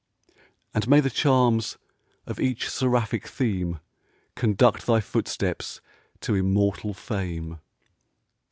[0.73, 1.77] And may the charms
[2.25, 3.79] of each seraphic theme
[4.33, 5.79] Conduct thy footsteps
[6.21, 7.59] to immortal fame!